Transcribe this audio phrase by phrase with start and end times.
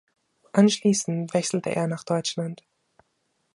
[0.53, 2.63] Anschließend wechselte er nach Deutschland.